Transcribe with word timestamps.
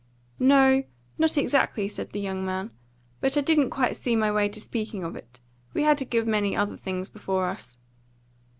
"No, 0.39 0.83
not 1.19 1.37
exactly," 1.37 1.87
said 1.87 2.11
the 2.11 2.19
young 2.19 2.43
man. 2.43 2.71
"But 3.19 3.37
I 3.37 3.41
didn't 3.41 3.69
quite 3.69 3.95
see 3.95 4.15
my 4.15 4.31
way 4.31 4.49
to 4.49 4.59
speaking 4.59 5.03
of 5.03 5.15
it. 5.15 5.39
We 5.75 5.83
had 5.83 6.01
a 6.01 6.05
good 6.05 6.25
many 6.27 6.55
other 6.55 6.75
things 6.75 7.07
before 7.11 7.47
us." 7.49 7.77